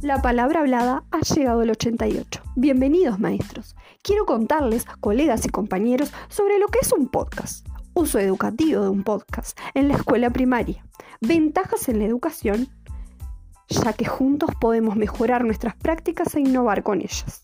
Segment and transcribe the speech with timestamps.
[0.00, 2.40] La palabra hablada ha llegado al 88.
[2.54, 3.74] Bienvenidos maestros.
[4.00, 9.02] Quiero contarles, colegas y compañeros, sobre lo que es un podcast, uso educativo de un
[9.02, 10.86] podcast en la escuela primaria,
[11.20, 12.68] ventajas en la educación,
[13.68, 17.42] ya que juntos podemos mejorar nuestras prácticas e innovar con ellas.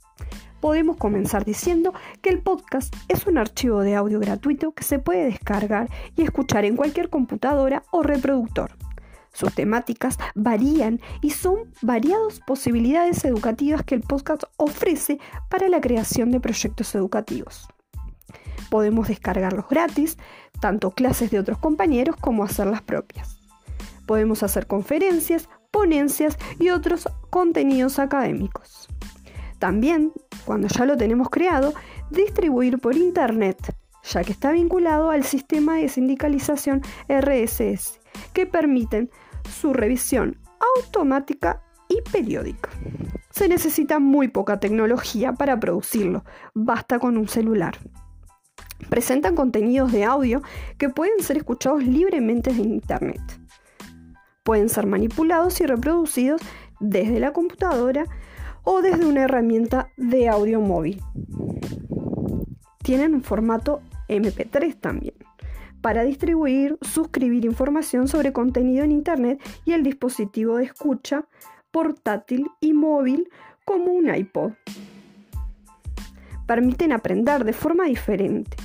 [0.61, 1.93] Podemos comenzar diciendo
[2.23, 6.65] que el podcast es un archivo de audio gratuito que se puede descargar y escuchar
[6.65, 8.77] en cualquier computadora o reproductor.
[9.35, 15.19] Sus temáticas varían y son variadas posibilidades educativas que el podcast ofrece
[15.51, 17.69] para la creación de proyectos educativos.
[18.71, 20.17] Podemos descargarlos gratis,
[20.61, 23.41] tanto clases de otros compañeros como hacer las propias.
[24.07, 28.89] Podemos hacer conferencias, ponencias y otros contenidos académicos.
[29.59, 30.13] También,
[30.45, 31.75] cuando ya lo tenemos creado,
[32.11, 33.75] distribuir por Internet,
[34.05, 37.99] ya que está vinculado al sistema de sindicalización RSS,
[38.33, 39.11] que permiten
[39.49, 40.39] su revisión
[40.77, 42.71] automática y periódica.
[43.31, 47.79] Se necesita muy poca tecnología para producirlo, basta con un celular.
[48.89, 50.43] Presentan contenidos de audio
[50.79, 53.21] que pueden ser escuchados libremente en Internet.
[54.45, 56.41] Pueden ser manipulados y reproducidos
[56.81, 58.05] desde la computadora
[58.63, 61.03] o desde una herramienta de audio móvil.
[62.83, 65.15] Tienen un formato MP3 también
[65.85, 71.29] para distribuir, suscribir información sobre contenido en Internet y el dispositivo de escucha
[71.71, 73.29] portátil y móvil
[73.67, 74.53] como un iPod.
[76.47, 78.57] Permiten aprender de forma diferente.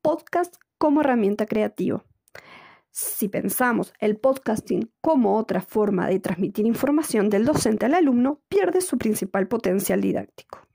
[0.00, 2.04] Podcast como herramienta creativa.
[2.98, 8.80] Si pensamos el podcasting como otra forma de transmitir información del docente al alumno, pierde
[8.80, 10.66] su principal potencial didáctico.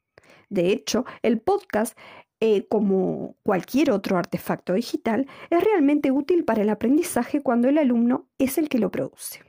[0.47, 1.97] De hecho, el podcast,
[2.39, 8.29] eh, como cualquier otro artefacto digital, es realmente útil para el aprendizaje cuando el alumno
[8.37, 9.39] es el que lo produce.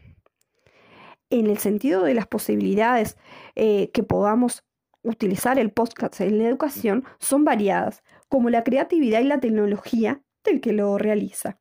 [1.29, 3.19] En el sentido de las posibilidades
[3.55, 4.65] eh, que podamos
[5.03, 10.63] utilizar el podcast en la educación son variadas, como la creatividad y la tecnología del
[10.63, 11.59] que lo realiza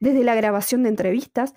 [0.00, 1.54] desde la grabación de entrevistas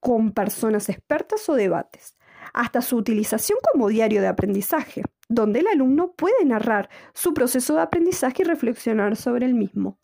[0.00, 2.16] con personas expertas o debates,
[2.52, 7.82] hasta su utilización como diario de aprendizaje, donde el alumno puede narrar su proceso de
[7.82, 10.00] aprendizaje y reflexionar sobre el mismo.